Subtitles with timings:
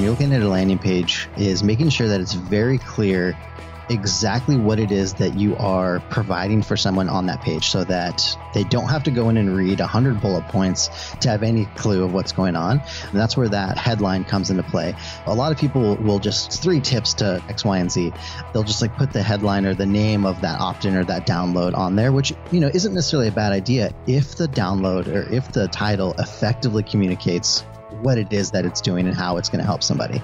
[0.00, 3.36] You're looking at a landing page, is making sure that it's very clear
[3.90, 8.24] exactly what it is that you are providing for someone on that page so that
[8.54, 10.88] they don't have to go in and read 100 bullet points
[11.20, 12.80] to have any clue of what's going on.
[13.10, 14.94] And that's where that headline comes into play.
[15.26, 18.12] A lot of people will just three tips to X, Y, and Z.
[18.54, 21.26] They'll just like put the headline or the name of that opt in or that
[21.26, 25.30] download on there, which, you know, isn't necessarily a bad idea if the download or
[25.30, 27.64] if the title effectively communicates
[28.02, 30.20] what it is that it's doing and how it's going to help somebody.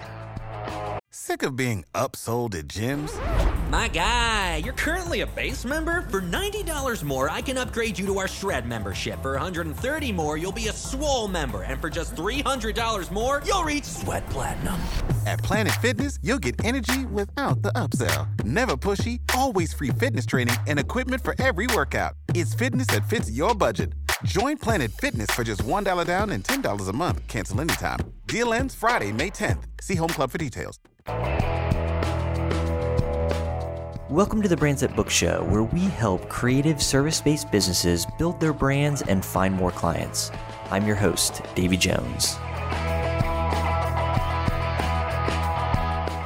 [1.10, 3.10] Sick of being upsold at gyms?
[3.70, 6.02] My guy, you're currently a base member.
[6.02, 9.20] For $90 more, I can upgrade you to our Shred membership.
[9.22, 11.62] For 130 more, you'll be a Swole member.
[11.62, 14.76] And for just $300 more, you'll reach Sweat Platinum.
[15.26, 18.44] At Planet Fitness, you'll get energy without the upsell.
[18.44, 22.12] Never pushy, always free fitness training and equipment for every workout.
[22.34, 23.94] It's fitness that fits your budget.
[24.26, 27.28] Join Planet Fitness for just $1 down and $10 a month.
[27.28, 28.00] Cancel anytime.
[28.26, 29.62] Deal ends Friday, May 10th.
[29.80, 30.80] See Home Club for details.
[34.10, 38.52] Welcome to the Brands Book Show, where we help creative service based businesses build their
[38.52, 40.32] brands and find more clients.
[40.72, 42.34] I'm your host, Davy Jones.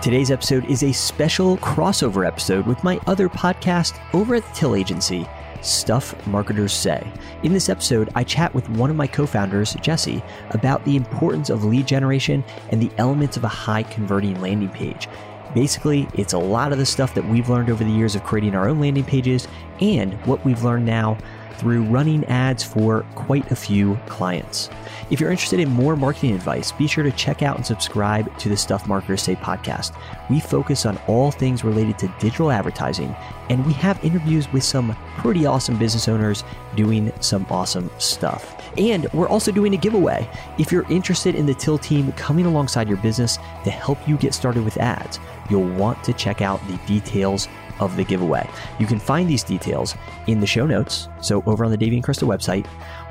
[0.03, 4.75] Today's episode is a special crossover episode with my other podcast over at the Till
[4.75, 5.29] Agency,
[5.63, 7.07] Stuff Marketers Say.
[7.43, 11.51] In this episode, I chat with one of my co founders, Jesse, about the importance
[11.51, 15.09] of lead generation and the elements of a high converting landing page.
[15.55, 18.55] Basically, it's a lot of the stuff that we've learned over the years of creating
[18.55, 19.49] our own landing pages
[19.81, 21.19] and what we've learned now
[21.55, 24.71] through running ads for quite a few clients.
[25.11, 28.49] If you're interested in more marketing advice, be sure to check out and subscribe to
[28.49, 29.93] the Stuff Marketers Say podcast.
[30.31, 33.17] We focus on all things related to digital advertising,
[33.49, 36.45] and we have interviews with some pretty awesome business owners
[36.77, 38.57] doing some awesome stuff.
[38.79, 40.31] And we're also doing a giveaway.
[40.59, 44.33] If you're interested in the Till team coming alongside your business to help you get
[44.33, 45.19] started with ads,
[45.51, 47.49] you'll want to check out the details
[47.81, 48.49] of the giveaway.
[48.79, 49.95] You can find these details
[50.27, 52.67] in the show notes, so over on the Davy and Krista website,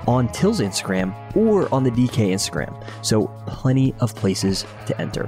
[0.07, 2.84] on Till's Instagram, or on the DK Instagram.
[3.06, 5.25] So plenty of places to enter.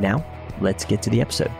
[0.00, 0.24] Now,
[0.60, 1.50] let's get to the episode.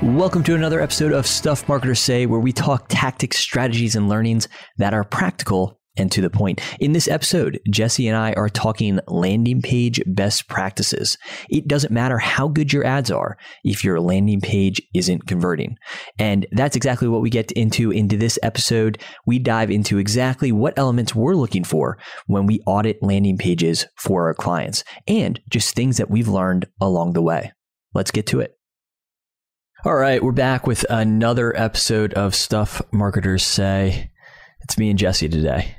[0.00, 4.46] Welcome to another episode of Stuff Marketers Say, where we talk tactics, strategies, and learnings
[4.76, 6.60] that are practical and to the point.
[6.80, 11.18] In this episode, Jesse and I are talking landing page best practices.
[11.50, 15.76] It doesn't matter how good your ads are if your landing page isn't converting.
[16.18, 18.98] And that's exactly what we get into into this episode.
[19.26, 24.26] We dive into exactly what elements we're looking for when we audit landing pages for
[24.26, 27.52] our clients and just things that we've learned along the way.
[27.94, 28.54] Let's get to it.
[29.84, 34.10] All right, we're back with another episode of Stuff Marketers Say.
[34.60, 35.76] It's me and Jesse today.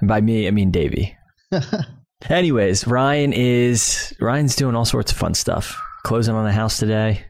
[0.00, 1.16] And by me, I mean Davey.
[2.28, 5.80] Anyways, Ryan is Ryan's doing all sorts of fun stuff.
[6.04, 7.24] Closing on a house today.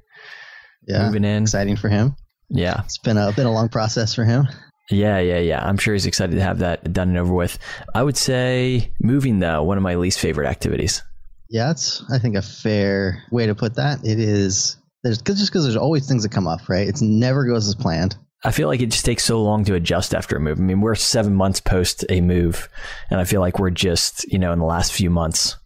[0.87, 1.43] Yeah, moving in.
[1.45, 2.17] Exciting for him.
[2.49, 4.47] Yeah, it's been a been a long process for him.
[4.91, 5.67] Yeah, yeah, yeah.
[5.67, 7.59] I'm sure he's excited to have that done and over with.
[7.95, 11.03] I would say moving though, one of my least favorite activities.
[11.49, 14.01] Yeah, that's I think a fair way to put that.
[14.05, 16.89] It is there's cause just because there's always things that come up, right?
[16.89, 18.17] It never goes as planned.
[18.45, 20.59] I feel like it just takes so long to adjust after a move.
[20.59, 22.69] I mean, we're seven months post a move,
[23.11, 25.57] and I feel like we're just, you know, in the last few months,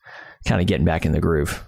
[0.47, 1.65] kind of getting back in the groove.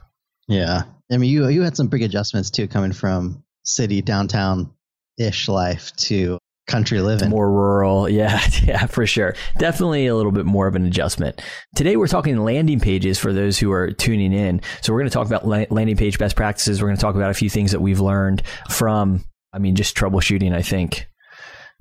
[0.46, 4.72] Yeah, I mean, you you had some big adjustments too, coming from city downtown
[5.18, 6.38] ish life to
[6.68, 7.28] country living.
[7.28, 8.08] More rural.
[8.10, 9.34] Yeah, yeah, for sure.
[9.58, 11.42] Definitely a little bit more of an adjustment.
[11.74, 14.60] Today we're talking landing pages for those who are tuning in.
[14.80, 16.80] So we're going to talk about landing page best practices.
[16.80, 19.96] We're going to talk about a few things that we've learned from I mean just
[19.96, 21.08] troubleshooting, I think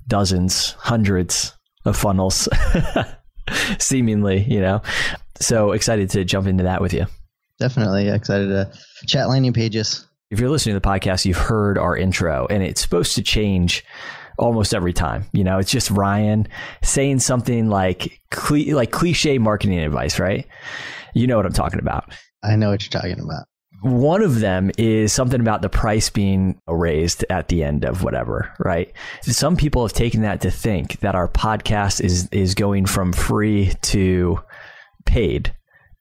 [0.06, 1.54] dozens, hundreds
[1.84, 2.48] of funnels
[3.78, 4.82] seemingly, you know.
[5.40, 7.06] So excited to jump into that with you.
[7.58, 8.72] Definitely excited to
[9.06, 10.06] chat landing pages.
[10.30, 13.84] If you're listening to the podcast, you've heard our intro and it's supposed to change
[14.38, 15.24] almost every time.
[15.32, 16.48] You know, it's just Ryan
[16.82, 20.46] saying something like cli- like cliche marketing advice, right?
[21.14, 22.12] You know what I'm talking about.
[22.42, 23.46] I know what you're talking about.
[23.82, 28.52] One of them is something about the price being raised at the end of whatever,
[28.58, 28.92] right?
[29.22, 33.72] Some people have taken that to think that our podcast is is going from free
[33.82, 34.38] to
[35.06, 35.54] paid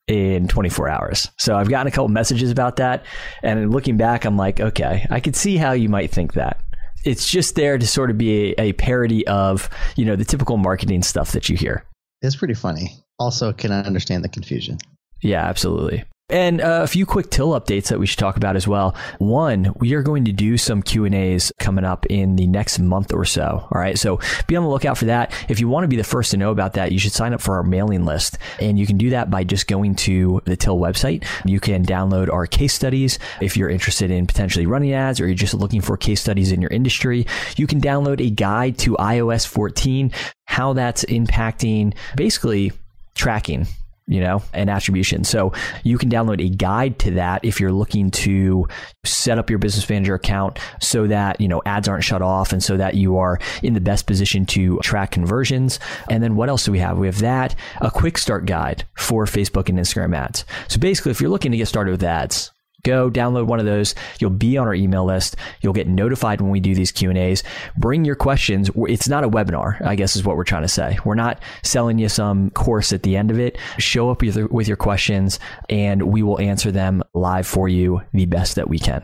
[0.07, 1.29] in 24 hours.
[1.37, 3.05] So I've gotten a couple messages about that
[3.43, 6.61] and looking back I'm like, okay, I could see how you might think that
[7.05, 10.57] it's just there to sort of be a, a, parody of you know the typical
[10.57, 11.85] marketing stuff that you hear.
[12.21, 12.97] It's pretty funny.
[13.19, 14.77] Also, can I understand the confusion?
[15.21, 16.03] Yeah, absolutely.
[16.29, 18.95] And uh, a few quick till updates that we should talk about as well.
[19.17, 22.79] One, we are going to do some Q and A's coming up in the next
[22.79, 23.67] month or so.
[23.71, 25.33] All right, so be on the lookout for that.
[25.49, 27.41] If you want to be the first to know about that, you should sign up
[27.41, 30.77] for our mailing list, and you can do that by just going to the Till
[30.77, 31.25] website.
[31.45, 35.35] You can download our case studies if you're interested in potentially running ads, or you're
[35.35, 37.25] just looking for case studies in your industry.
[37.55, 40.11] You can download a guide to iOS 14,
[40.45, 42.71] how that's impacting basically
[43.15, 43.67] tracking
[44.09, 45.23] you know, and attribution.
[45.23, 45.53] So
[45.83, 48.67] you can download a guide to that if you're looking to
[49.05, 52.63] set up your business manager account so that, you know, ads aren't shut off and
[52.63, 55.79] so that you are in the best position to track conversions.
[56.09, 56.97] And then what else do we have?
[56.97, 60.43] We have that, a quick start guide for Facebook and Instagram ads.
[60.67, 62.51] So basically, if you're looking to get started with ads,
[62.83, 63.95] go download one of those.
[64.19, 65.35] You'll be on our email list.
[65.61, 67.43] You'll get notified when we do these q and a's.
[67.77, 68.69] Bring your questions.
[68.87, 70.97] It's not a webinar i guess is what we're trying to say.
[71.05, 73.57] We're not selling you some course at the end of it.
[73.77, 78.55] Show up with your, questions and we will answer them live for you the best
[78.55, 79.03] that we can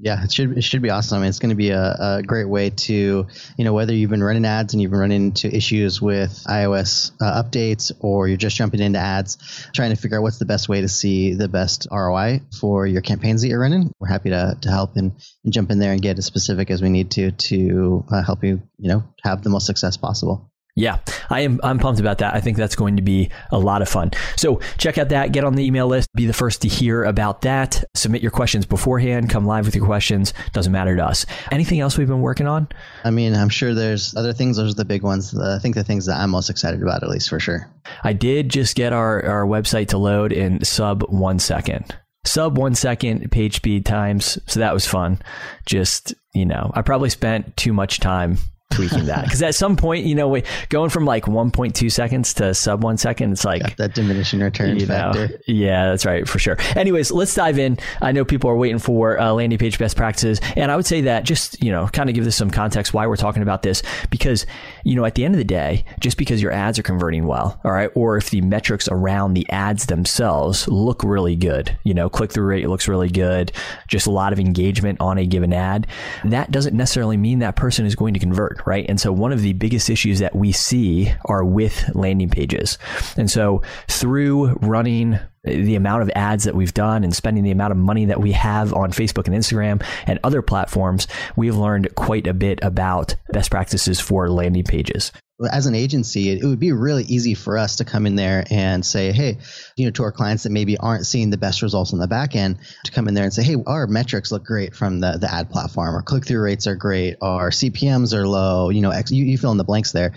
[0.00, 1.24] yeah, it should it should be awesome.
[1.24, 4.44] It's going to be a, a, great way to, you know, whether you've been running
[4.44, 8.80] ads and you've been running into issues with iOS uh, updates, or you're just jumping
[8.80, 9.38] into ads,
[9.74, 13.02] trying to figure out what's the best way to see the best ROI for your
[13.02, 13.90] campaigns that you're running.
[13.98, 15.12] We're happy to to help and,
[15.42, 18.44] and jump in there and get as specific as we need to to uh, help
[18.44, 20.47] you, you know, have the most success possible.
[20.78, 20.98] Yeah,
[21.28, 21.58] I am.
[21.64, 22.36] I'm pumped about that.
[22.36, 24.12] I think that's going to be a lot of fun.
[24.36, 25.32] So check out that.
[25.32, 26.08] Get on the email list.
[26.14, 27.82] Be the first to hear about that.
[27.96, 29.28] Submit your questions beforehand.
[29.28, 30.32] Come live with your questions.
[30.52, 31.26] Doesn't matter to us.
[31.50, 32.68] Anything else we've been working on?
[33.02, 34.56] I mean, I'm sure there's other things.
[34.56, 35.36] Those are the big ones.
[35.36, 37.68] I think the things that I'm most excited about, at least for sure.
[38.04, 42.76] I did just get our our website to load in sub one second sub one
[42.76, 44.38] second page speed times.
[44.46, 45.20] So that was fun.
[45.66, 48.38] Just, you know, I probably spent too much time
[48.70, 49.24] tweaking that.
[49.28, 53.32] Because at some point you know going from like 1.2 seconds to sub one second
[53.32, 56.56] it's like Got that diminishing return factor know, yeah that's right for sure.
[56.76, 57.78] Anyways let's dive in.
[58.00, 61.02] I know people are waiting for uh, landing page best practices and i would say
[61.02, 63.82] that just you know kind of give this some context why we're talking about this
[64.10, 64.46] because
[64.84, 67.60] you know at the end of the day just because your ads are converting well
[67.64, 72.08] all right or if the metrics around the ads themselves look really good you know
[72.08, 73.52] click-through rate looks really good
[73.88, 75.86] just a lot of engagement on a given ad
[76.24, 78.86] that doesn't necessarily mean that person is going to convert right?
[78.88, 82.78] And so one of the biggest issues that we see are with landing pages.
[83.16, 87.72] And so through running the amount of ads that we've done and spending the amount
[87.72, 91.06] of money that we have on Facebook and Instagram and other platforms,
[91.36, 95.12] we've learned quite a bit about best practices for landing pages
[95.50, 98.84] as an agency, it, would be really easy for us to come in there and
[98.84, 99.38] say, hey,
[99.76, 102.34] you know, to our clients that maybe aren't seeing the best results on the back
[102.34, 105.32] end, to come in there and say, hey, our metrics look great from the, the
[105.32, 109.24] ad platform, our click through rates are great, our CPMs are low, you know, you,
[109.24, 110.14] you fill in the blanks there.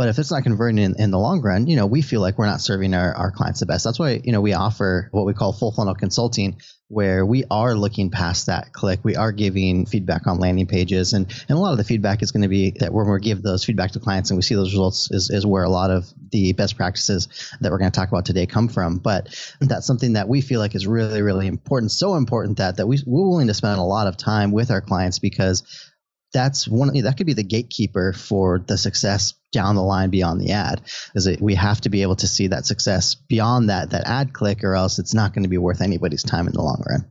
[0.00, 2.38] But if it's not converting in, in the long run, you know, we feel like
[2.38, 3.84] we're not serving our, our clients the best.
[3.84, 6.56] That's why, you know, we offer what we call full funnel consulting,
[6.88, 9.00] where we are looking past that click.
[9.02, 11.12] We are giving feedback on landing pages.
[11.12, 13.42] And, and a lot of the feedback is going to be that when we give
[13.42, 16.06] those feedback to clients and we see those results is, is where a lot of
[16.30, 17.28] the best practices
[17.60, 18.96] that we're going to talk about today come from.
[18.96, 19.28] But
[19.60, 21.92] that's something that we feel like is really, really important.
[21.92, 24.80] So important that, that we, we're willing to spend a lot of time with our
[24.80, 25.89] clients because
[26.32, 30.52] that's one that could be the gatekeeper for the success down the line beyond the
[30.52, 30.80] ad
[31.14, 34.32] is that we have to be able to see that success beyond that that ad
[34.32, 37.10] click or else it's not going to be worth anybody's time in the long run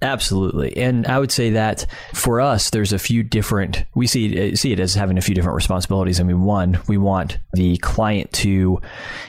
[0.00, 0.76] Absolutely.
[0.76, 1.84] And I would say that
[2.14, 5.56] for us, there's a few different, we see, see it as having a few different
[5.56, 6.20] responsibilities.
[6.20, 8.80] I mean, one, we want the client to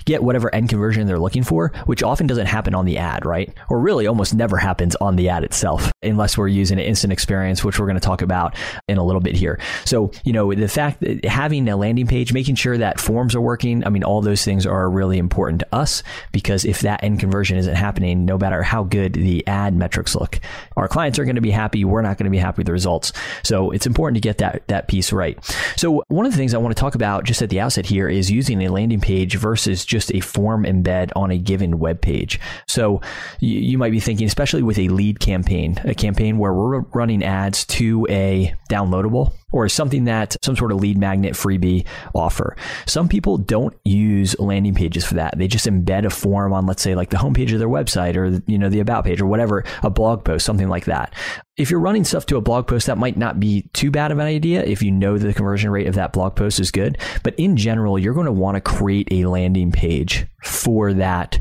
[0.06, 3.52] get whatever end conversion they're looking for, which often doesn't happen on the ad, right?
[3.70, 7.64] Or really almost never happens on the ad itself, unless we're using an instant experience,
[7.64, 8.56] which we're going to talk about
[8.88, 9.60] in a little bit here.
[9.86, 13.42] So, you know, the fact that having a landing page, making sure that forms are
[13.42, 17.20] working, I mean, all those things are really important to us because if that end
[17.20, 20.40] conversion isn't happening, no matter how good the ad metrics look,
[20.78, 21.84] our clients are going to be happy.
[21.86, 23.14] We're not going to be happy with the results.
[23.44, 25.38] So it's important to get that, that piece right.
[25.76, 28.08] So one of the things I want to talk about just at the outset here
[28.08, 32.40] is using a landing page versus just a form embed on a given web page.
[32.68, 33.02] So
[33.40, 37.24] you, you might be thinking, especially with a lead campaign, a campaign where we're running
[37.24, 42.56] ads to a downloadable or something that some sort of lead magnet freebie offer.
[42.86, 45.38] Some people don't use landing pages for that.
[45.38, 48.42] They just embed a form on, let's say, like the homepage of their website or,
[48.50, 51.14] you know, the about page or whatever, a blog post, something like that.
[51.58, 54.20] If you're running stuff to a blog post, that might not be too bad of
[54.20, 56.98] an idea if you know the conversion rate of that blog post is good.
[57.24, 61.40] But in general, you're going to want to create a landing page for that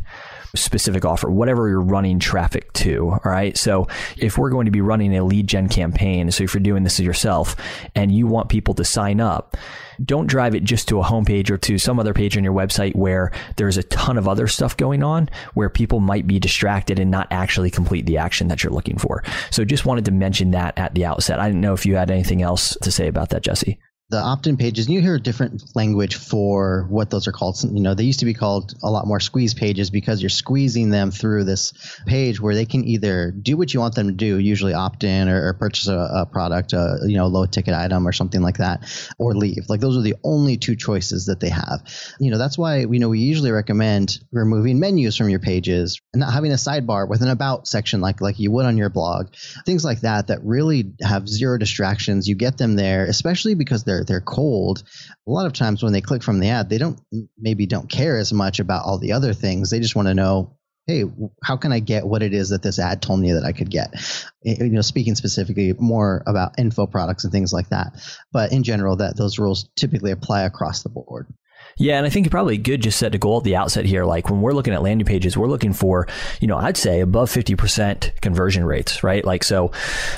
[0.59, 3.11] specific offer, whatever you're running traffic to.
[3.11, 3.57] All right.
[3.57, 6.85] So if we're going to be running a lead gen campaign, so if you're doing
[6.85, 7.57] this yourself
[7.95, 9.57] and you want people to sign up,
[10.05, 12.95] don't drive it just to a homepage or to some other page on your website
[12.95, 17.11] where there's a ton of other stuff going on where people might be distracted and
[17.11, 19.25] not actually complete the action that you're looking for.
[19.51, 21.41] So just wanted to mention that at the outset.
[21.41, 23.79] I didn't know if you had anything else to say about that, Jesse
[24.11, 27.63] the opt-in pages and you hear a different language for what those are called.
[27.63, 30.89] You know they used to be called a lot more squeeze pages because you're squeezing
[30.89, 31.75] them through this
[32.07, 35.29] page where they can either do what you want them to do usually opt in
[35.29, 38.59] or, or purchase a, a, product a you know low ticket item or something like
[38.59, 38.81] that
[39.19, 39.67] or leave.
[39.69, 41.83] Like those are the only two choices that they have.
[42.19, 46.21] You know that's why you know we usually recommend removing menus from your pages and
[46.21, 49.35] not having a sidebar with an about section like like you would on your blog
[49.67, 52.27] things like that that really have zero distractions.
[52.27, 54.83] You get them there especially because they're they're cold
[55.27, 57.01] a lot of times when they click from the ad they don't
[57.39, 59.71] maybe don't care as much about all the other things.
[59.71, 61.05] They just want to know hey
[61.45, 63.71] how can i get what it is that this ad told me that i could
[63.71, 63.95] get?
[64.47, 67.93] Eh, you know speaking specifically more about info products and things like that.
[68.33, 71.27] But in general that those rules typically apply across the board
[71.79, 74.05] yeah, and I think you probably good just set a goal at the outset here.
[74.05, 76.09] Like when we're looking at landing pages, we're looking for,
[76.41, 79.25] you know, I'd say above 50% conversion rates, right?
[79.25, 79.71] Like, so,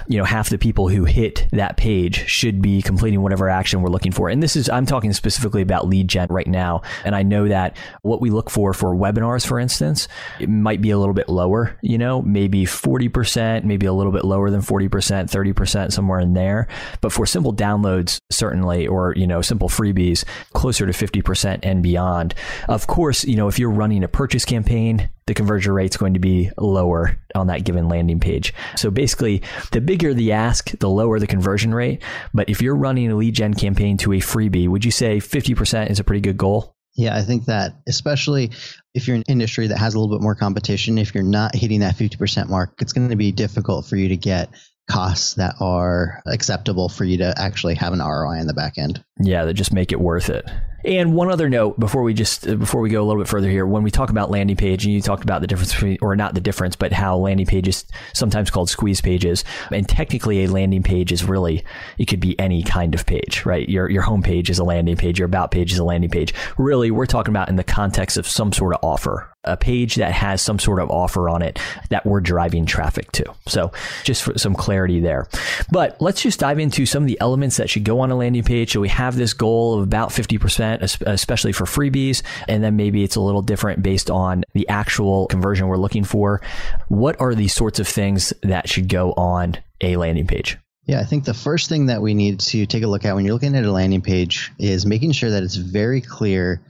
[0.08, 3.90] you know, half the people who hit that page should be completing whatever action we're
[3.90, 4.30] looking for.
[4.30, 6.82] And this is, I'm talking specifically about lead gen right now.
[7.04, 10.90] And I know that what we look for for webinars, for instance, it might be
[10.90, 14.88] a little bit lower, you know, maybe 40%, maybe a little bit lower than 40%,
[14.88, 16.68] 30%, somewhere in there.
[17.02, 22.34] But for simple downloads, certainly, or, you know, simple freebies, closer to 50% and beyond.
[22.68, 26.14] Of course, you know, if you're running a purchase campaign, the conversion rate is going
[26.14, 28.52] to be lower on that given landing page.
[28.76, 29.42] So basically,
[29.72, 32.02] the bigger the ask, the lower the conversion rate.
[32.34, 35.90] But if you're running a lead gen campaign to a freebie, would you say 50%
[35.90, 36.74] is a pretty good goal?
[36.96, 38.50] Yeah, I think that especially
[38.94, 41.80] if you're an industry that has a little bit more competition, if you're not hitting
[41.80, 44.50] that 50% mark, it's going to be difficult for you to get
[44.90, 49.02] costs that are acceptable for you to actually have an ROI in the back end.
[49.18, 50.44] Yeah, that just make it worth it.
[50.84, 53.50] And one other note before we just uh, before we go a little bit further
[53.50, 56.16] here, when we talk about landing page, and you talked about the difference between, or
[56.16, 60.82] not the difference, but how landing pages sometimes called squeeze pages, and technically a landing
[60.82, 61.64] page is really
[61.98, 63.68] it could be any kind of page, right?
[63.68, 66.32] Your your home page is a landing page, your about page is a landing page.
[66.56, 70.12] Really, we're talking about in the context of some sort of offer, a page that
[70.12, 73.24] has some sort of offer on it that we're driving traffic to.
[73.46, 73.72] So
[74.04, 75.28] just for some clarity there.
[75.70, 78.42] But let's just dive into some of the elements that should go on a landing
[78.42, 78.72] page.
[78.72, 82.22] So we have this goal of about 50%, especially for freebies.
[82.48, 86.42] And then maybe it's a little different based on the actual conversion we're looking for.
[86.88, 90.58] What are the sorts of things that should go on a landing page?
[90.84, 93.24] Yeah, I think the first thing that we need to take a look at when
[93.24, 96.60] you're looking at a landing page is making sure that it's very clear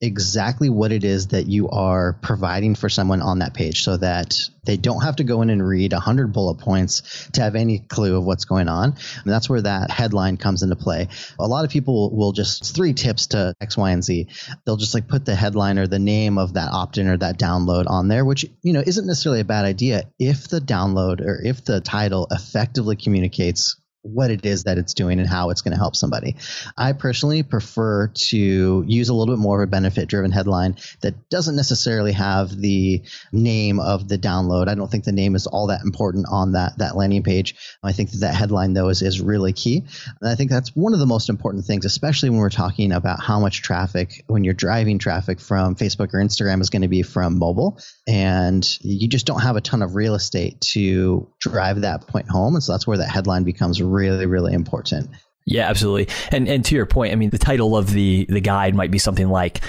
[0.00, 4.48] exactly what it is that you are providing for someone on that page so that
[4.64, 8.16] they don't have to go in and read 100 bullet points to have any clue
[8.16, 8.90] of what's going on.
[8.90, 11.08] And that's where that headline comes into play.
[11.38, 14.28] A lot of people will just three tips to X, Y, and Z.
[14.64, 17.38] They'll just like put the headline or the name of that opt in or that
[17.38, 21.40] download on there, which, you know, isn't necessarily a bad idea if the download or
[21.42, 25.72] if the title effectively communicates what it is that it's doing and how it's going
[25.72, 26.36] to help somebody.
[26.76, 31.28] I personally prefer to use a little bit more of a benefit driven headline that
[31.28, 33.02] doesn't necessarily have the
[33.32, 34.68] name of the download.
[34.68, 37.54] I don't think the name is all that important on that that landing page.
[37.82, 39.84] I think that that headline though is, is really key.
[40.20, 43.20] And I think that's one of the most important things, especially when we're talking about
[43.20, 47.02] how much traffic when you're driving traffic from Facebook or Instagram is going to be
[47.02, 47.78] from mobile
[48.08, 52.54] and you just don't have a ton of real estate to drive that point home.
[52.54, 55.10] And so that's where that headline becomes really, really important.
[55.46, 56.08] Yeah, absolutely.
[56.30, 58.98] And and to your point, I mean, the title of the the guide might be
[58.98, 59.60] something like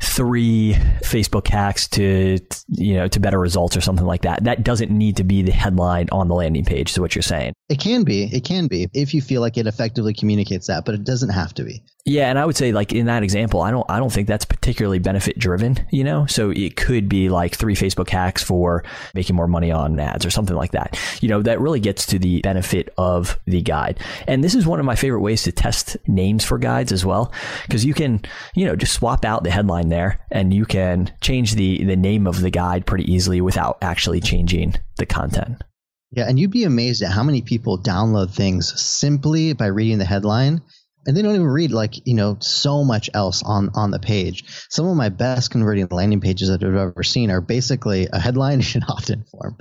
[0.00, 2.38] three Facebook hacks to
[2.68, 4.44] you know to better results or something like that.
[4.44, 6.92] That doesn't need to be the headline on the landing page.
[6.92, 7.54] So what you're saying?
[7.68, 8.24] It can be.
[8.24, 11.54] It can be if you feel like it effectively communicates that, but it doesn't have
[11.54, 11.82] to be.
[12.04, 14.44] Yeah, and I would say like in that example, I don't I don't think that's
[14.44, 16.26] particularly benefit driven, you know?
[16.26, 18.82] So it could be like three Facebook hacks for
[19.14, 20.98] making more money on ads or something like that.
[21.20, 24.00] You know, that really gets to the benefit of the guide.
[24.26, 27.32] And this is one of my favorite ways to test names for guides as well
[27.66, 28.20] because you can,
[28.54, 32.26] you know, just swap out the headline there and you can change the the name
[32.26, 35.62] of the guide pretty easily without actually changing the content.
[36.10, 40.04] Yeah, and you'd be amazed at how many people download things simply by reading the
[40.04, 40.60] headline
[41.06, 44.44] and they don't even read like you know so much else on on the page
[44.68, 48.62] some of my best converting landing pages that i've ever seen are basically a headline
[48.74, 49.56] in opt-in form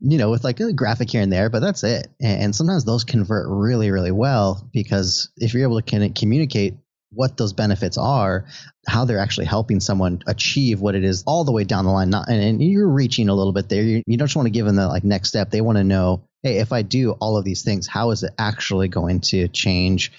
[0.00, 3.04] you know with like a graphic here and there but that's it and sometimes those
[3.04, 6.74] convert really really well because if you're able to communicate
[7.12, 8.46] what those benefits are,
[8.86, 12.10] how they're actually helping someone achieve what it is all the way down the line.
[12.10, 13.82] Not, and, and you're reaching a little bit there.
[13.82, 15.50] You, you don't just want to give them the like next step.
[15.50, 18.32] They want to know, hey, if I do all of these things, how is it
[18.38, 20.12] actually going to change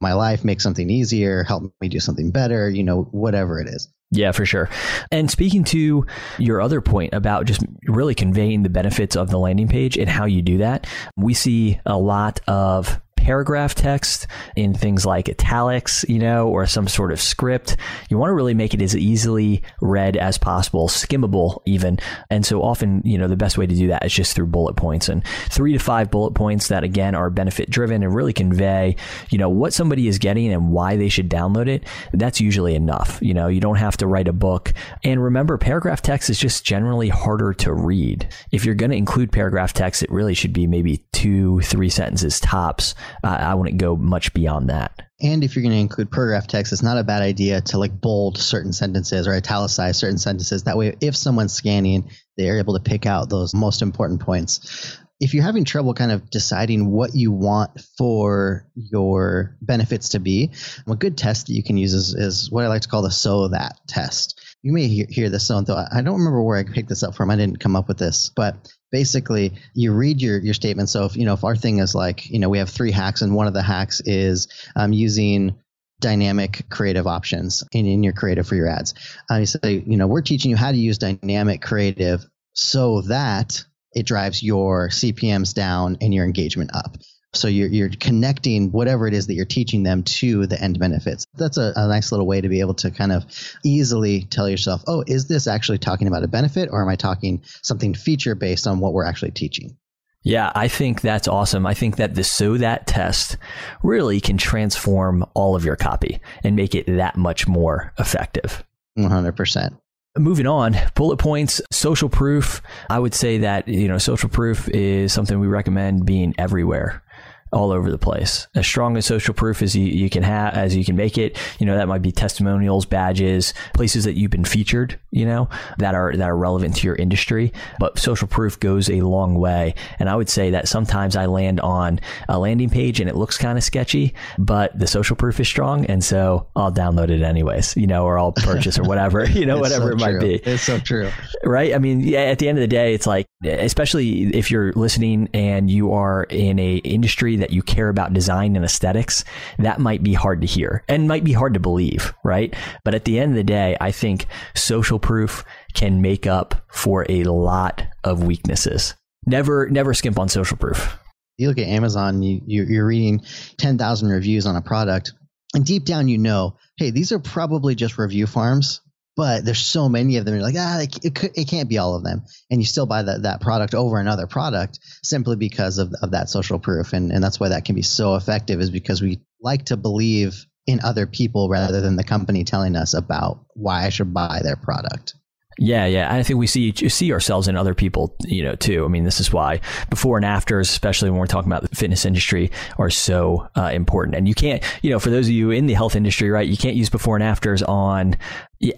[0.00, 3.88] my life, make something easier, help me do something better, you know, whatever it is.
[4.10, 4.70] Yeah, for sure.
[5.10, 6.06] And speaking to
[6.38, 10.26] your other point about just really conveying the benefits of the landing page and how
[10.26, 10.86] you do that,
[11.16, 16.86] we see a lot of paragraph text in things like italics, you know, or some
[16.86, 17.76] sort of script.
[18.08, 21.98] You want to really make it as easily read as possible, skimmable even.
[22.30, 24.76] And so often, you know, the best way to do that is just through bullet
[24.76, 28.96] points and three to five bullet points that again are benefit driven and really convey,
[29.30, 31.84] you know, what somebody is getting and why they should download it.
[32.12, 33.18] That's usually enough.
[33.20, 34.72] You know, you don't have to write a book.
[35.02, 38.28] And remember, paragraph text is just generally harder to read.
[38.52, 42.38] If you're going to include paragraph text, it really should be maybe two, three sentences
[42.40, 42.94] tops.
[43.22, 45.02] I, I wouldn't go much beyond that.
[45.20, 48.00] And if you're going to include paragraph text, it's not a bad idea to like
[48.00, 50.64] bold certain sentences or italicize certain sentences.
[50.64, 54.98] That way, if someone's scanning, they're able to pick out those most important points.
[55.18, 60.52] If you're having trouble kind of deciding what you want for your benefits to be,
[60.86, 63.10] a good test that you can use is, is what I like to call the
[63.10, 64.38] so that test.
[64.66, 67.30] You may hear, hear this, so I don't remember where I picked this up from.
[67.30, 68.56] I didn't come up with this, but
[68.90, 70.88] basically you read your your statement.
[70.88, 73.22] So if you know if our thing is like you know we have three hacks
[73.22, 75.54] and one of the hacks is um, using
[76.00, 78.94] dynamic creative options in, in your creative for your ads.
[79.30, 84.04] You say you know we're teaching you how to use dynamic creative so that it
[84.04, 86.96] drives your CPMS down and your engagement up.
[87.36, 91.26] So you're, you're connecting whatever it is that you're teaching them to the end benefits.
[91.34, 93.24] That's a, a, nice little way to be able to kind of
[93.64, 97.42] easily tell yourself, oh, is this actually talking about a benefit or am I talking
[97.62, 99.76] something feature based on what we're actually teaching?
[100.22, 101.66] Yeah, I think that's awesome.
[101.66, 103.36] I think that the so that test
[103.84, 108.64] really can transform all of your copy and make it that much more effective.
[108.98, 109.78] 100%.
[110.18, 112.60] Moving on, bullet points, social proof.
[112.90, 117.04] I would say that, you know, social proof is something we recommend being everywhere
[117.52, 118.46] all over the place.
[118.54, 121.38] As strong as social proof as you, you can have, as you can make it.
[121.58, 125.48] You know, that might be testimonials, badges, places that you've been featured, you know,
[125.78, 127.52] that are, that are relevant to your industry.
[127.78, 129.74] But social proof goes a long way.
[129.98, 133.38] And I would say that sometimes I land on a landing page and it looks
[133.38, 135.86] kind of sketchy, but the social proof is strong.
[135.86, 139.58] And so I'll download it anyways, you know, or I'll purchase or whatever, you know,
[139.58, 140.34] whatever so it might be.
[140.34, 141.10] It's so true.
[141.44, 141.74] Right.
[141.74, 145.28] I mean, yeah, at the end of the day, it's like, especially if you're listening
[145.32, 149.24] and you are in a industry that you care about design and aesthetics,
[149.58, 152.54] that might be hard to hear and might be hard to believe, right?
[152.84, 157.06] But at the end of the day, I think social proof can make up for
[157.08, 158.94] a lot of weaknesses.
[159.26, 160.96] Never, never skimp on social proof.
[161.38, 163.22] You look at Amazon, you, you're reading
[163.58, 165.12] 10,000 reviews on a product,
[165.54, 168.80] and deep down you know, hey, these are probably just review farms
[169.16, 170.34] but there's so many of them.
[170.34, 172.24] You're like, ah, it, it, it, can't be all of them.
[172.50, 176.28] And you still buy that, that product over another product simply because of, of that
[176.28, 176.92] social proof.
[176.92, 180.44] And, and that's why that can be so effective is because we like to believe
[180.66, 184.56] in other people rather than the company telling us about why I should buy their
[184.56, 185.14] product.
[185.58, 186.12] Yeah, yeah.
[186.12, 188.84] I think we see see ourselves in other people, you know, too.
[188.84, 192.04] I mean, this is why before and afters, especially when we're talking about the fitness
[192.04, 194.16] industry, are so uh, important.
[194.16, 196.58] And you can't, you know, for those of you in the health industry, right, you
[196.58, 198.16] can't use before and afters on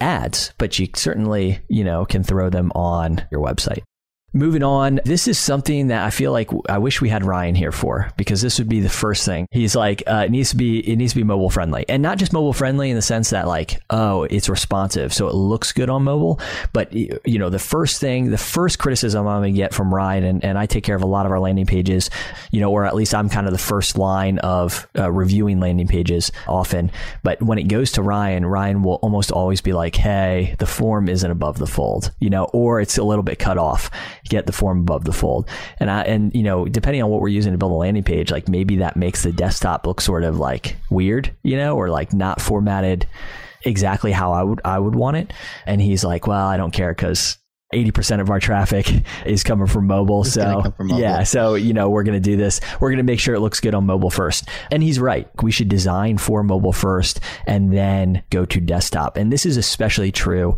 [0.00, 3.82] ads, but you certainly, you know, can throw them on your website.
[4.34, 7.72] Moving on, this is something that I feel like I wish we had Ryan here
[7.72, 9.46] for because this would be the first thing.
[9.50, 12.18] He's like, uh, it needs to be it needs to be mobile friendly, and not
[12.18, 15.88] just mobile friendly in the sense that like, oh, it's responsive, so it looks good
[15.88, 16.40] on mobile.
[16.74, 20.44] But you know, the first thing, the first criticism I'm gonna get from Ryan, and,
[20.44, 22.10] and I take care of a lot of our landing pages,
[22.50, 25.88] you know, or at least I'm kind of the first line of uh, reviewing landing
[25.88, 26.90] pages often.
[27.22, 31.08] But when it goes to Ryan, Ryan will almost always be like, hey, the form
[31.08, 33.90] isn't above the fold, you know, or it's a little bit cut off
[34.28, 35.48] get the form above the fold.
[35.80, 38.30] And I, and you know, depending on what we're using to build a landing page,
[38.30, 42.12] like maybe that makes the desktop look sort of like weird, you know, or like
[42.12, 43.06] not formatted
[43.64, 45.32] exactly how I would I would want it.
[45.66, 47.38] And he's like, well, I don't care because
[47.74, 48.90] 80% of our traffic
[49.26, 50.22] is coming from mobile.
[50.22, 51.00] It's so, from mobile.
[51.00, 51.22] yeah.
[51.22, 52.60] So, you know, we're going to do this.
[52.80, 54.48] We're going to make sure it looks good on mobile first.
[54.70, 55.28] And he's right.
[55.42, 59.16] We should design for mobile first and then go to desktop.
[59.16, 60.56] And this is especially true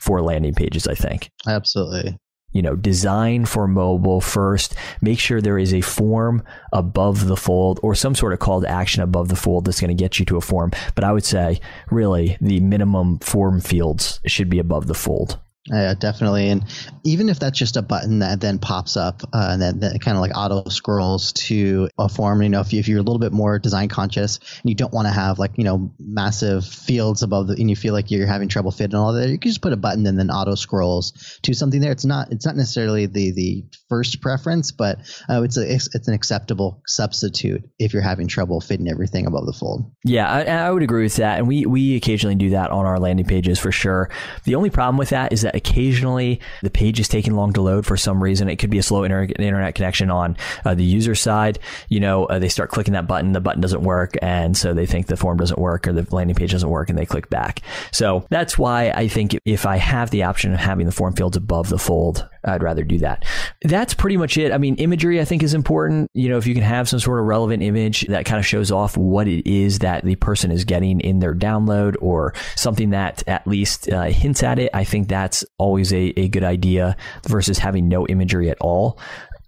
[0.00, 1.30] for landing pages, I think.
[1.46, 2.18] Absolutely
[2.56, 4.74] you know, design for mobile first.
[5.02, 6.42] Make sure there is a form
[6.72, 9.94] above the fold or some sort of call to action above the fold that's going
[9.94, 10.72] to get you to a form.
[10.94, 15.38] But I would say, really, the minimum form fields should be above the fold.
[15.68, 16.48] Yeah, definitely.
[16.48, 16.64] And
[17.04, 20.20] even if that's just a button that then pops up uh, and then, kind of
[20.20, 23.32] like auto scrolls to a form, you know, if, you, if you're a little bit
[23.32, 27.48] more design conscious and you don't want to have like, you know, massive fields above
[27.48, 29.72] the, and you feel like you're having trouble fitting all that, you can just put
[29.72, 31.90] a button and then auto scrolls to something there.
[31.90, 36.06] It's not, it's not necessarily the, the first preference, but uh, it's a, it's, it's
[36.06, 39.90] an acceptable substitute if you're having trouble fitting everything above the fold.
[40.04, 41.38] Yeah, I, I would agree with that.
[41.38, 44.10] And we, we occasionally do that on our landing pages for sure.
[44.44, 47.86] The only problem with that is that occasionally the page is taking long to load
[47.86, 48.48] for some reason.
[48.48, 51.58] It could be a slow inter- internet connection on uh, the user side.
[51.88, 54.86] You know, uh, they start clicking that button, the button doesn't work, and so they
[54.86, 57.60] think the form doesn't work or the landing page doesn't work, and they click back.
[57.92, 61.36] So that's why I think if I have the option of having the form fields
[61.36, 63.24] above the fold, I'd rather do that.
[63.62, 64.52] That's pretty much it.
[64.52, 66.10] I mean, imagery I think is important.
[66.14, 68.70] You know, if you can have some sort of relevant image that kind of shows
[68.70, 73.22] off what it is that the person is getting in their download or something that
[73.26, 77.58] at least uh, hints at it, I think that's always a, a good idea versus
[77.58, 78.98] having no imagery at all.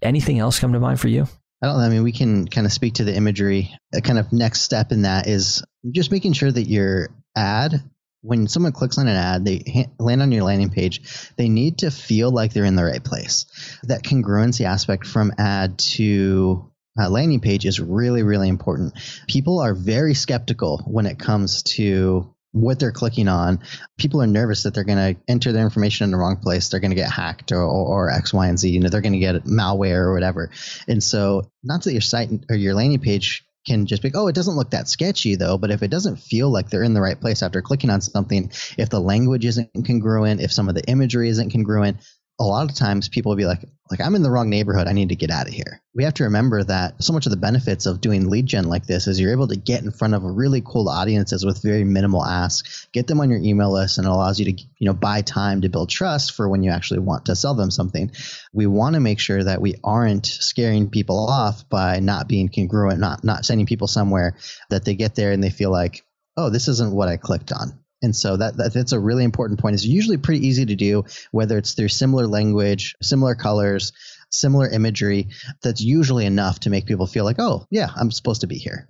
[0.01, 1.27] Anything else come to mind for you?
[1.61, 1.83] I don't know.
[1.83, 3.75] I mean, we can kind of speak to the imagery.
[3.93, 7.83] A kind of next step in that is just making sure that your ad
[8.21, 11.01] when someone clicks on an ad, they land on your landing page,
[11.37, 13.45] they need to feel like they're in the right place.
[13.83, 18.93] That congruency aspect from ad to uh, landing page is really, really important.
[19.27, 23.59] People are very skeptical when it comes to what they're clicking on.
[23.97, 26.69] People are nervous that they're going to enter their information in the wrong place.
[26.69, 28.69] They're going to get hacked or, or, or, X, Y, and Z.
[28.69, 30.49] You know, they're going to get malware or whatever.
[30.87, 34.35] And so, not that your site or your landing page can just be, oh, it
[34.35, 35.57] doesn't look that sketchy though.
[35.57, 38.51] But if it doesn't feel like they're in the right place after clicking on something,
[38.77, 41.97] if the language isn't congruent, if some of the imagery isn't congruent,
[42.39, 44.87] a lot of times people will be like, like I'm in the wrong neighborhood.
[44.87, 45.81] I need to get out of here.
[45.93, 48.85] We have to remember that so much of the benefits of doing lead gen like
[48.85, 52.23] this is you're able to get in front of really cool audiences with very minimal
[52.23, 55.21] ask, get them on your email list, and it allows you to you know buy
[55.21, 58.11] time to build trust for when you actually want to sell them something.
[58.53, 62.99] We want to make sure that we aren't scaring people off by not being congruent,
[62.99, 64.37] not not sending people somewhere
[64.69, 66.05] that they get there and they feel like,
[66.37, 69.59] oh, this isn't what I clicked on and so that, that, that's a really important
[69.59, 69.73] point.
[69.73, 73.91] It's usually pretty easy to do, whether it's through similar language, similar colors,
[74.29, 75.29] similar imagery.
[75.61, 78.89] That's usually enough to make people feel like, oh, yeah, I'm supposed to be here.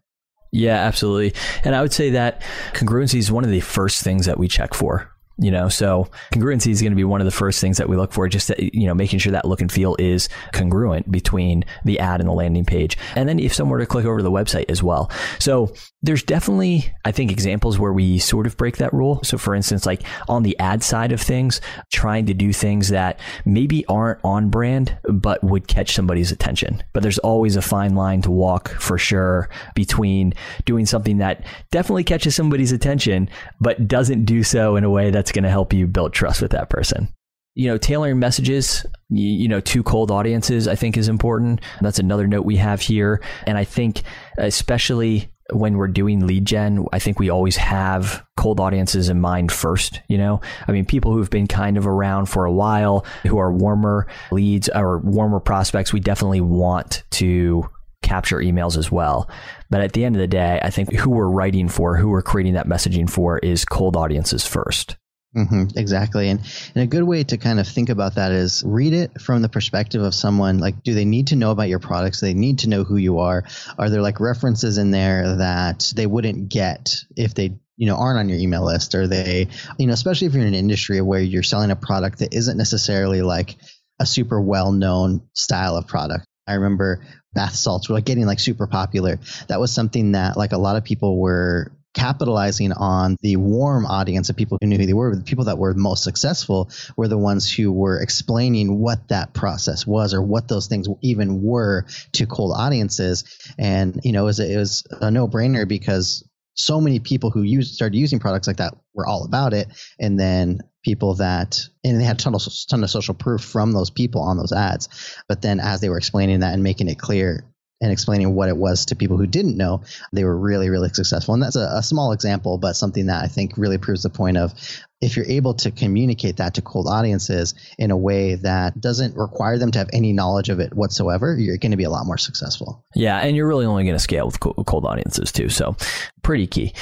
[0.52, 1.39] Yeah, absolutely.
[1.63, 2.41] And I would say that
[2.74, 6.69] congruency is one of the first things that we check for you know so congruency
[6.69, 8.78] is going to be one of the first things that we look for just to,
[8.78, 12.34] you know making sure that look and feel is congruent between the ad and the
[12.34, 15.10] landing page and then if someone were to click over to the website as well
[15.39, 19.20] so there's definitely, I think, examples where we sort of break that rule.
[19.24, 21.60] So, for instance, like on the ad side of things,
[21.92, 26.82] trying to do things that maybe aren't on brand, but would catch somebody's attention.
[26.94, 30.34] But there's always a fine line to walk for sure between
[30.64, 35.34] doing something that definitely catches somebody's attention, but doesn't do so in a way that's
[35.34, 37.10] going to help you build trust with that person
[37.56, 41.60] you know, tailoring messages, you know, to cold audiences, I think is important.
[41.82, 43.22] That's another note we have here.
[43.46, 44.04] And I think,
[44.38, 49.52] especially when we're doing lead gen, I think we always have cold audiences in mind
[49.52, 50.02] first.
[50.08, 53.52] You know, I mean, people who've been kind of around for a while, who are
[53.52, 57.70] warmer leads or warmer prospects, we definitely want to
[58.02, 59.30] capture emails as well.
[59.70, 62.22] But at the end of the day, I think who we're writing for, who we're
[62.22, 64.98] creating that messaging for is cold audiences first.
[65.36, 66.30] Mm-hmm, exactly.
[66.30, 66.39] And,
[66.74, 69.50] and a good way to kind of think about that is read it from the
[69.50, 72.20] perspective of someone like, do they need to know about your products?
[72.20, 73.44] They need to know who you are?
[73.78, 78.20] Are there like references in there that they wouldn't get if they you know aren't
[78.20, 81.22] on your email list or they you know especially if you're in an industry where
[81.22, 83.56] you're selling a product that isn't necessarily like
[84.00, 87.02] a super well known style of product i remember
[87.34, 90.76] bath salts were like getting like super popular that was something that like a lot
[90.76, 95.15] of people were capitalizing on the warm audience of people who knew who they were.
[95.15, 99.88] The people that were most successful were the ones who were explaining what that process
[99.88, 103.23] was or what those things even were to cold audiences.
[103.58, 106.23] And, you know, it was, it was a no brainer because
[106.54, 109.67] so many people who used, started using products like that were all about it.
[109.99, 113.71] And then people that, and they had a ton of, ton of social proof from
[113.71, 114.89] those people on those ads.
[115.28, 117.45] But then as they were explaining that and making it clear,
[117.82, 121.34] and explaining what it was to people who didn't know, they were really, really successful.
[121.34, 124.38] And that's a, a, small example, but something that I think really proves the point
[124.38, 124.54] of
[125.02, 129.58] if you're able to communicate that to cold audiences in a way that doesn't require
[129.58, 132.18] them to have any knowledge of it whatsoever, you're going to be a lot more
[132.18, 132.84] successful.
[132.96, 135.48] Yeah, and you're really only going to scale with cold audiences too.
[135.48, 135.78] So,
[136.22, 136.74] pretty key.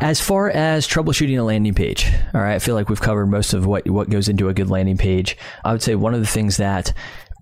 [0.00, 3.54] As far as troubleshooting a landing page, all right, I feel like we've covered most
[3.54, 5.36] of what what goes into a good landing page.
[5.64, 6.92] I would say one of the things that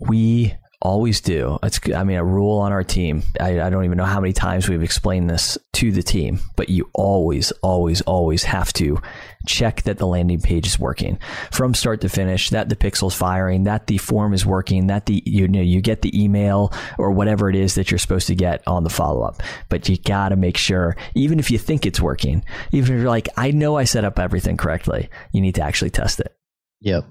[0.01, 1.61] we Always do.
[1.63, 3.23] It's, I mean, a rule on our team.
[3.41, 6.71] I, I, don't even know how many times we've explained this to the team, but
[6.71, 9.01] you always, always, always have to
[9.47, 11.21] check that the landing page is working
[11.53, 15.23] from start to finish, that the pixel's firing, that the form is working, that the,
[15.25, 18.61] you know, you get the email or whatever it is that you're supposed to get
[18.67, 19.41] on the follow up.
[19.69, 23.09] But you got to make sure, even if you think it's working, even if you're
[23.09, 26.35] like, I know I set up everything correctly, you need to actually test it.
[26.81, 27.05] Yep.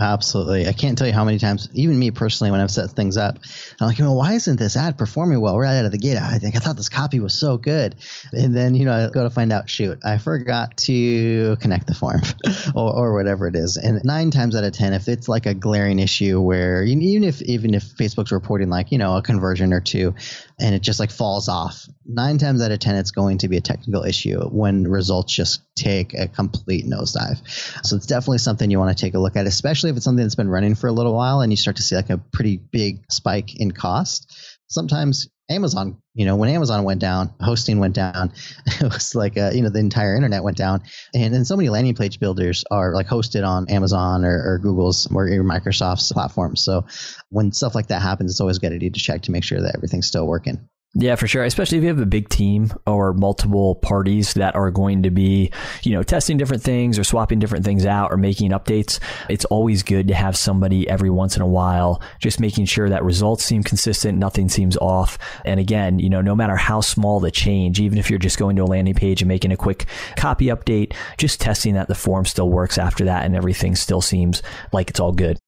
[0.00, 0.68] Absolutely.
[0.68, 3.38] I can't tell you how many times, even me personally, when I've set things up,
[3.80, 6.18] I'm like, well, why isn't this ad performing well right out of the gate?
[6.18, 7.96] I think I thought this copy was so good.
[8.32, 11.94] And then, you know, I go to find out, shoot, I forgot to connect the
[11.94, 12.20] form
[12.74, 13.76] or, or whatever it is.
[13.78, 17.40] And nine times out of 10, if it's like a glaring issue where even if,
[17.42, 20.14] even if Facebook's reporting like, you know, a conversion or two
[20.58, 23.58] and it just like falls off, nine times out of 10, it's going to be
[23.58, 27.40] a technical issue when results just take a complete nosedive.
[27.84, 30.24] So it's definitely something you want to take a look at, especially if it's something
[30.24, 32.56] that's been running for a little while and you start to see like a pretty
[32.56, 34.34] big spike in cost.
[34.68, 38.32] Sometimes Amazon, you know, when Amazon went down, hosting went down,
[38.66, 40.82] it was like, uh, you know, the entire internet went down.
[41.14, 45.06] And then so many landing page builders are like hosted on Amazon or, or Google's
[45.06, 46.62] or Microsoft's platforms.
[46.62, 46.86] So
[47.30, 50.06] when stuff like that happens, it's always good to check to make sure that everything's
[50.06, 50.68] still working.
[50.98, 51.44] Yeah, for sure.
[51.44, 55.50] Especially if you have a big team or multiple parties that are going to be,
[55.82, 58.98] you know, testing different things or swapping different things out or making updates.
[59.28, 63.04] It's always good to have somebody every once in a while just making sure that
[63.04, 65.18] results seem consistent, nothing seems off.
[65.44, 68.56] And again, you know, no matter how small the change, even if you're just going
[68.56, 69.84] to a landing page and making a quick
[70.16, 74.42] copy update, just testing that the form still works after that and everything still seems
[74.72, 75.38] like it's all good.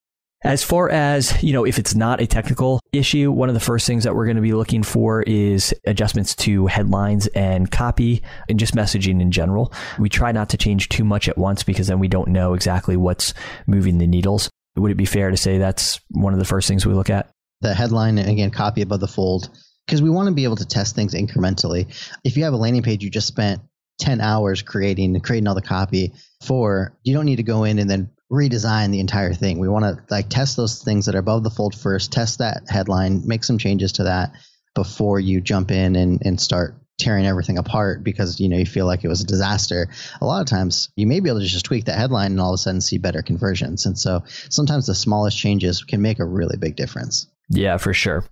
[0.44, 3.88] As far as, you know, if it's not a technical issue, one of the first
[3.88, 8.58] things that we're going to be looking for is adjustments to headlines and copy and
[8.58, 9.72] just messaging in general.
[9.98, 12.96] We try not to change too much at once because then we don't know exactly
[12.96, 13.34] what's
[13.66, 14.48] moving the needles.
[14.76, 17.28] Would it be fair to say that's one of the first things we look at?
[17.60, 19.50] The headline and again, copy above the fold,
[19.86, 21.92] because we want to be able to test things incrementally.
[22.22, 23.60] If you have a landing page you just spent
[23.98, 26.12] 10 hours creating and creating all the copy
[26.44, 29.58] for, you don't need to go in and then redesign the entire thing.
[29.58, 32.62] We want to like test those things that are above the fold first, test that
[32.68, 34.32] headline, make some changes to that
[34.74, 38.84] before you jump in and, and start tearing everything apart because you know you feel
[38.84, 39.88] like it was a disaster.
[40.20, 42.52] A lot of times you may be able to just tweak that headline and all
[42.52, 43.86] of a sudden see better conversions.
[43.86, 47.28] And so sometimes the smallest changes can make a really big difference.
[47.48, 48.24] Yeah, for sure.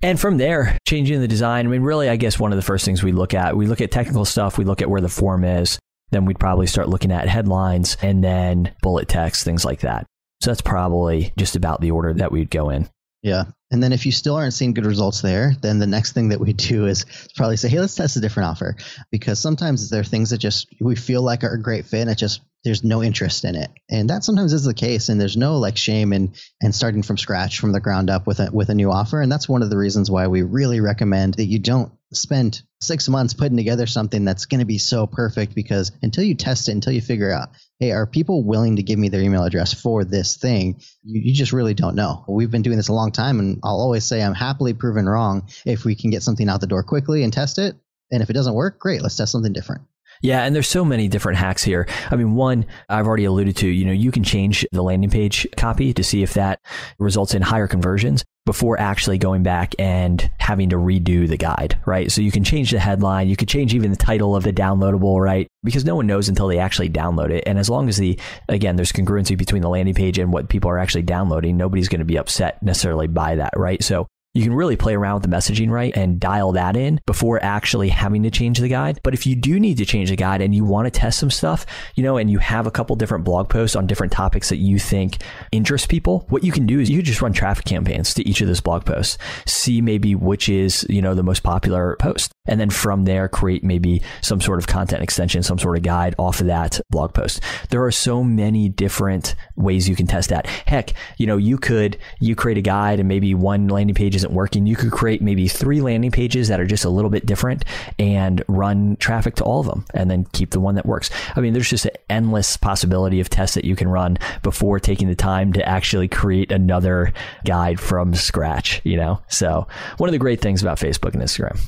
[0.00, 2.84] And from there, changing the design, I mean, really, I guess one of the first
[2.84, 5.44] things we look at, we look at technical stuff, we look at where the form
[5.44, 5.78] is,
[6.12, 10.06] then we'd probably start looking at headlines and then bullet text, things like that.
[10.40, 12.88] So that's probably just about the order that we'd go in.
[13.22, 13.44] Yeah.
[13.70, 16.40] And then if you still aren't seeing good results there, then the next thing that
[16.40, 18.76] we do is probably say, hey, let's test a different offer.
[19.10, 22.10] Because sometimes there are things that just we feel like are a great fit and
[22.10, 23.70] it just there's no interest in it.
[23.88, 25.08] And that sometimes is the case.
[25.08, 28.40] And there's no like shame in and starting from scratch from the ground up with
[28.40, 29.20] a with a new offer.
[29.20, 33.08] And that's one of the reasons why we really recommend that you don't spend six
[33.08, 36.72] months putting together something that's going to be so perfect because until you test it,
[36.72, 40.04] until you figure out, hey, are people willing to give me their email address for
[40.04, 40.80] this thing?
[41.02, 42.24] You, you just really don't know.
[42.28, 45.48] We've been doing this a long time, and I'll always say I'm happily proven wrong
[45.64, 47.76] if we can get something out the door quickly and test it.
[48.10, 49.82] And if it doesn't work, great, let's test something different.
[50.22, 51.86] Yeah, and there's so many different hacks here.
[52.10, 55.46] I mean, one I've already alluded to, you know, you can change the landing page
[55.56, 56.60] copy to see if that
[56.98, 62.10] results in higher conversions before actually going back and having to redo the guide, right?
[62.10, 65.20] So you can change the headline, you could change even the title of the downloadable,
[65.20, 65.48] right?
[65.62, 67.44] Because no one knows until they actually download it.
[67.46, 70.70] And as long as the, again, there's congruency between the landing page and what people
[70.70, 73.82] are actually downloading, nobody's going to be upset necessarily by that, right?
[73.82, 77.42] So you can really play around with the messaging right and dial that in before
[77.42, 78.98] actually having to change the guide.
[79.02, 81.30] But if you do need to change the guide and you want to test some
[81.30, 81.66] stuff,
[81.96, 84.78] you know, and you have a couple different blog posts on different topics that you
[84.78, 85.18] think
[85.52, 88.46] interest people, what you can do is you just run traffic campaigns to each of
[88.46, 92.32] those blog posts, see maybe which is, you know, the most popular post.
[92.46, 96.14] And then from there, create maybe some sort of content extension, some sort of guide
[96.18, 97.40] off of that blog post.
[97.68, 100.46] There are so many different ways you can test that.
[100.46, 104.34] Heck, you know, you could, you create a guide and maybe one landing page isn't
[104.34, 107.64] working, you could create maybe three landing pages that are just a little bit different
[107.98, 111.10] and run traffic to all of them and then keep the one that works.
[111.34, 115.08] I mean, there's just an endless possibility of tests that you can run before taking
[115.08, 117.12] the time to actually create another
[117.44, 119.20] guide from scratch, you know?
[119.28, 119.66] So
[119.98, 121.58] one of the great things about Facebook and Instagram.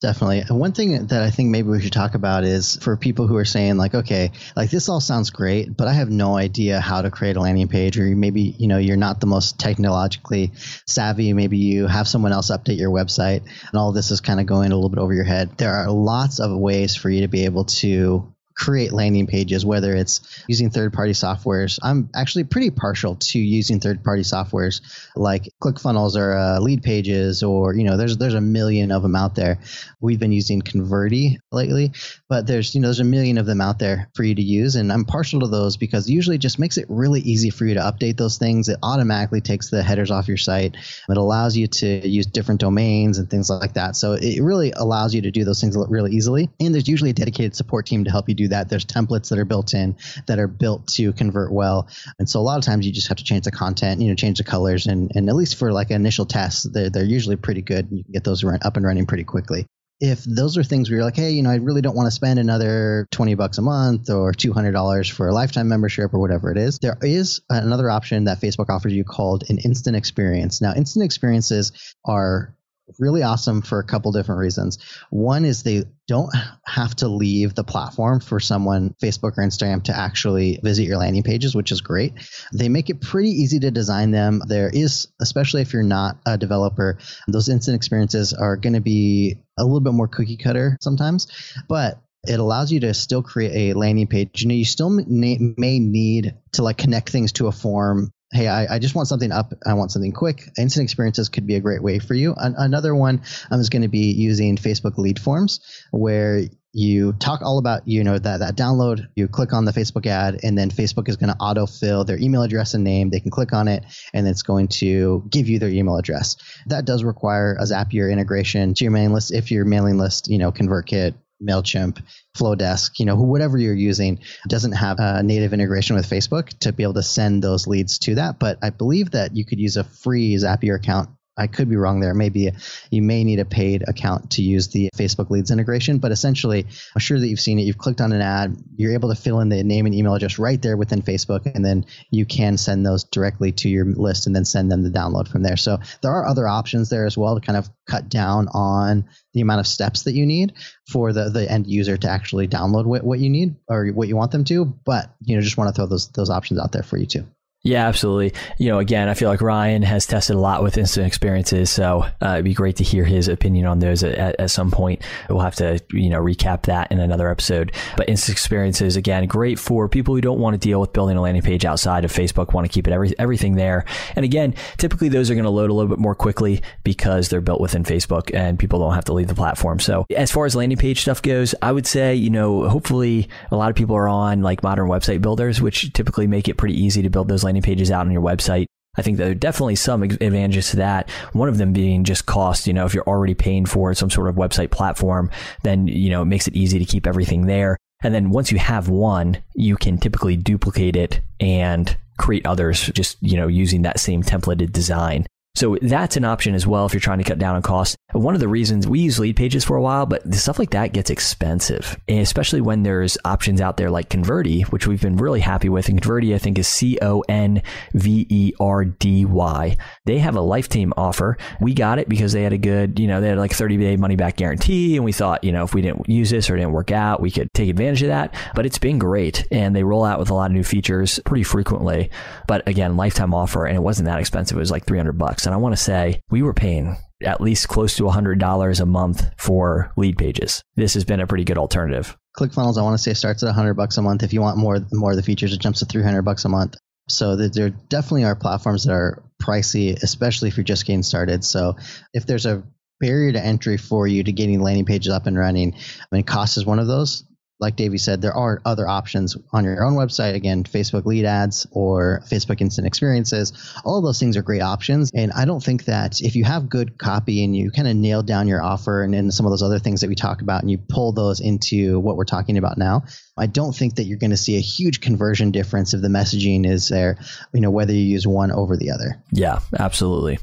[0.00, 0.44] Definitely.
[0.56, 3.44] One thing that I think maybe we should talk about is for people who are
[3.44, 7.10] saying like, okay, like this all sounds great, but I have no idea how to
[7.10, 10.52] create a landing page, or maybe you know you're not the most technologically
[10.86, 11.32] savvy.
[11.32, 14.70] Maybe you have someone else update your website, and all this is kind of going
[14.70, 15.58] a little bit over your head.
[15.58, 19.94] There are lots of ways for you to be able to create landing pages, whether
[19.94, 21.78] it's using third party softwares.
[21.82, 24.80] I'm actually pretty partial to using third party softwares
[25.14, 29.14] like ClickFunnels or uh, Lead Pages, or, you know, there's, there's a million of them
[29.14, 29.60] out there.
[30.00, 31.92] We've been using Convertri lately,
[32.28, 34.74] but there's, you know, there's a million of them out there for you to use.
[34.74, 37.74] And I'm partial to those because usually it just makes it really easy for you
[37.74, 38.68] to update those things.
[38.68, 40.76] It automatically takes the headers off your site.
[41.08, 43.94] It allows you to use different domains and things like that.
[43.94, 46.50] So it really allows you to do those things really easily.
[46.58, 48.68] And there's usually a dedicated support team to help you do that.
[48.68, 51.88] There's templates that are built in that are built to convert well.
[52.18, 54.14] And so a lot of times you just have to change the content, you know,
[54.14, 54.86] change the colors.
[54.86, 57.88] And, and at least for like initial tests, they're, they're usually pretty good.
[57.90, 59.66] You can get those up and running pretty quickly
[60.00, 62.12] if those are things where you're like, hey, you know, I really don't want to
[62.12, 66.56] spend another 20 bucks a month or $200 for a lifetime membership or whatever it
[66.56, 70.60] is, there is another option that Facebook offers you called an instant experience.
[70.60, 71.72] Now, instant experiences
[72.04, 72.54] are
[72.98, 74.78] really awesome for a couple different reasons.
[75.10, 76.32] One is they don't
[76.66, 81.22] have to leave the platform for someone, Facebook or Instagram, to actually visit your landing
[81.22, 82.14] pages, which is great.
[82.52, 84.42] They make it pretty easy to design them.
[84.46, 89.38] There is, especially if you're not a developer, those instant experiences are going to be
[89.58, 91.26] a little bit more cookie cutter sometimes,
[91.68, 94.42] but it allows you to still create a landing page.
[94.42, 95.38] You know, you still may,
[95.78, 99.52] need to like connect things to a form hey, I, I, just want something up.
[99.66, 100.42] I want something quick.
[100.58, 102.34] Instant experiences could be a great way for you.
[102.36, 105.60] An- another one um, is going to be using Facebook lead forms,
[105.90, 109.08] where you talk all about you know that that download.
[109.16, 112.42] You click on the Facebook ad, and then Facebook is going to autofill their email
[112.42, 113.10] address and name.
[113.10, 116.36] They can click on it, and it's going to give you their email address.
[116.66, 120.38] That does require a Zapier integration to your mailing list if your mailing list, you
[120.38, 122.02] know, ConvertKit MailChimp,
[122.36, 126.82] Flodesk, you know, whatever you're using doesn't have a native integration with Facebook to be
[126.82, 128.38] able to send those leads to that.
[128.38, 132.00] But I believe that you could use a free Zapier account I could be wrong
[132.00, 132.14] there.
[132.14, 132.50] Maybe
[132.90, 137.00] you may need a paid account to use the Facebook Leads integration, but essentially, I'm
[137.00, 137.62] sure that you've seen it.
[137.62, 140.38] You've clicked on an ad, you're able to fill in the name and email address
[140.38, 144.34] right there within Facebook, and then you can send those directly to your list and
[144.34, 145.56] then send them the download from there.
[145.56, 149.40] So there are other options there as well to kind of cut down on the
[149.40, 150.54] amount of steps that you need
[150.88, 154.16] for the, the end user to actually download what, what you need or what you
[154.16, 154.64] want them to.
[154.64, 157.26] But you know, just want to throw those those options out there for you too.
[157.68, 158.32] Yeah, absolutely.
[158.56, 162.06] You know, again, I feel like Ryan has tested a lot with instant experiences, so
[162.22, 165.02] uh, it'd be great to hear his opinion on those at, at, some point.
[165.28, 167.72] We'll have to, you know, recap that in another episode.
[167.98, 171.20] But instant experiences, again, great for people who don't want to deal with building a
[171.20, 173.84] landing page outside of Facebook, want to keep it every, everything there.
[174.16, 177.42] And again, typically those are going to load a little bit more quickly because they're
[177.42, 179.78] built within Facebook and people don't have to leave the platform.
[179.78, 183.56] So as far as landing page stuff goes, I would say, you know, hopefully a
[183.56, 187.02] lot of people are on like modern website builders, which typically make it pretty easy
[187.02, 188.66] to build those landing pages out on your website.
[188.96, 191.08] I think there are definitely some advantages to that.
[191.32, 192.66] One of them being just cost.
[192.66, 195.30] You know, if you're already paying for some sort of website platform,
[195.62, 197.76] then, you know, it makes it easy to keep everything there.
[198.02, 203.16] And then once you have one, you can typically duplicate it and create others just,
[203.20, 205.26] you know, using that same templated design.
[205.58, 207.96] So that's an option as well if you're trying to cut down on costs.
[208.12, 211.10] One of the reasons we use Leadpages for a while, but stuff like that gets
[211.10, 215.68] expensive, and especially when there's options out there like Convertri, which we've been really happy
[215.68, 215.88] with.
[215.88, 217.60] And Convertri, I think, is C O N
[217.92, 219.76] V E R D Y.
[220.06, 221.36] They have a lifetime offer.
[221.60, 223.96] We got it because they had a good, you know, they had like 30 day
[223.96, 224.94] money back guarantee.
[224.94, 227.20] And we thought, you know, if we didn't use this or it didn't work out,
[227.20, 228.32] we could take advantage of that.
[228.54, 229.44] But it's been great.
[229.50, 232.10] And they roll out with a lot of new features pretty frequently.
[232.46, 234.56] But again, lifetime offer, and it wasn't that expensive.
[234.56, 235.47] It was like 300 bucks.
[235.48, 239.30] And I want to say we were paying at least close to $100 a month
[239.38, 240.60] for Leadpages.
[240.76, 242.14] This has been a pretty good alternative.
[242.38, 244.22] ClickFunnels, I want to say starts at 100 bucks a month.
[244.22, 246.76] If you want more more of the features, it jumps to 300 bucks a month.
[247.08, 251.42] So there definitely are platforms that are pricey, especially if you're just getting started.
[251.42, 251.76] So
[252.12, 252.62] if there's a
[253.00, 256.58] barrier to entry for you to getting landing pages up and running, I mean, cost
[256.58, 257.24] is one of those
[257.60, 260.34] like Davey said, there are other options on your own website.
[260.34, 263.52] Again, Facebook lead ads or Facebook instant experiences.
[263.84, 265.10] All of those things are great options.
[265.12, 268.22] And I don't think that if you have good copy and you kind of nail
[268.22, 270.70] down your offer and then some of those other things that we talk about and
[270.70, 273.02] you pull those into what we're talking about now,
[273.36, 276.64] I don't think that you're going to see a huge conversion difference if the messaging
[276.64, 277.18] is there,
[277.52, 279.22] you know, whether you use one over the other.
[279.32, 280.38] Yeah, absolutely.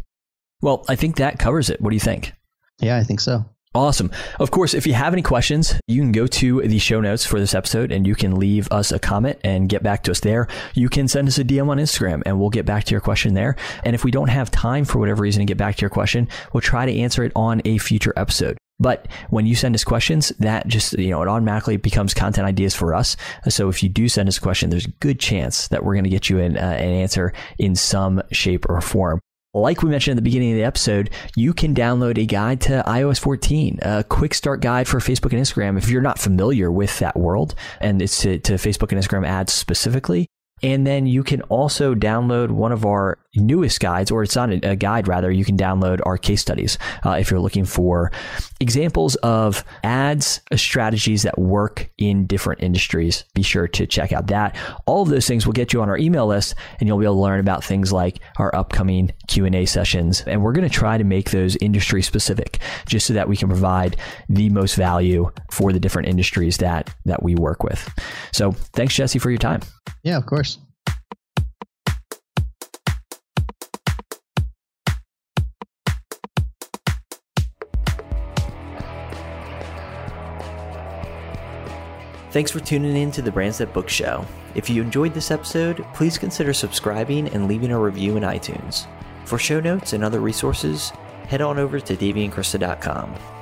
[0.61, 1.79] Well, I think that covers it.
[1.79, 2.33] What do you think?
[2.79, 3.45] Yeah, I think so.
[3.75, 4.09] Awesome.
[4.39, 7.41] Of course, if you have any questions, you can go to the show notes for
[7.41, 10.47] this episode and you can leave us a comment and get back to us there.
[10.75, 13.33] You can send us a DM on Instagram and we'll get back to your question
[13.33, 13.57] there.
[13.83, 16.29] And if we don't have time for whatever reason to get back to your question,
[16.53, 18.57] we'll try to answer it on a future episode.
[18.79, 22.73] But when you send us questions, that just, you know, it automatically becomes content ideas
[22.73, 23.17] for us.
[23.49, 26.05] So if you do send us a question, there's a good chance that we're going
[26.05, 29.19] to get you an, uh, an answer in some shape or form.
[29.55, 32.83] Like we mentioned at the beginning of the episode, you can download a guide to
[32.85, 35.77] iOS 14, a quick start guide for Facebook and Instagram.
[35.77, 39.53] If you're not familiar with that world and it's to, to Facebook and Instagram ads
[39.53, 40.27] specifically,
[40.63, 44.75] and then you can also download one of our newest guides, or it's not a
[44.75, 48.11] guide, rather, you can download our case studies uh, if you're looking for
[48.61, 53.25] examples of ads uh, strategies that work in different industries.
[53.33, 54.55] Be sure to check out that.
[54.85, 57.15] All of those things will get you on our email list, and you'll be able
[57.15, 60.23] to learn about things like our upcoming Q&A sessions.
[60.25, 63.49] And we're going to try to make those industry specific, just so that we can
[63.49, 63.97] provide
[64.29, 67.89] the most value for the different industries that, that we work with.
[68.31, 69.61] So thanks, Jesse, for your time.
[70.05, 70.59] Yeah, of course.
[82.29, 84.25] Thanks for tuning in to the Brands That Book Show.
[84.53, 88.85] If you enjoyed this episode, please consider subscribing and leaving a review in iTunes.
[89.23, 90.91] For show notes and other resources,
[91.27, 93.34] head on over to daveyandkrista.com.